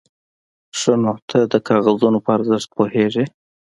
_ښه، 0.77 0.93
نو 1.03 1.13
ته 1.29 1.39
د 1.51 1.53
کاغذونو 1.67 2.17
په 2.25 2.29
ارزښت 2.37 2.67
پوهېږې؟ 2.75 3.25